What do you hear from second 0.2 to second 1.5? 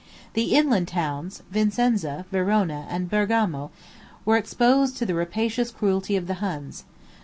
The inland towns,